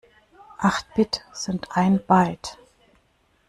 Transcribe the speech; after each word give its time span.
Acht 0.57 0.95
Bit 0.95 1.21
sind 1.31 1.67
ein 1.77 2.03
Byte. 2.03 2.57